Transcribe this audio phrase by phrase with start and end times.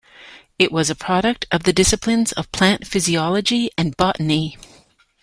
[0.57, 4.57] It was a product of the disciplines of plant physiology and botany.